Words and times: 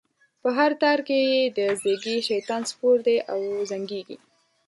په 0.41 0.49
هر 0.57 0.71
تار 0.81 0.99
کی 1.07 1.19
یې 1.31 1.39
د 1.57 1.59
ږیری؛ 1.83 2.15
شیطان 2.29 2.61
سپور 2.71 2.97
دی 3.07 3.17
او 3.31 3.39
زنګیږی 3.71 4.17